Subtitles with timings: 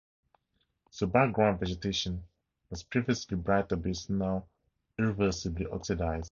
[0.99, 2.23] The background vegetation
[2.71, 4.47] was previously brighter but is now
[4.97, 6.29] irreversibly oxidized.